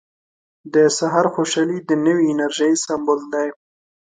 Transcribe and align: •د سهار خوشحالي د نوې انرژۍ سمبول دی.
•د 0.73 0.75
سهار 0.97 1.25
خوشحالي 1.35 1.77
د 1.89 1.91
نوې 2.05 2.23
انرژۍ 2.31 2.73
سمبول 2.85 3.21
دی. 3.33 3.47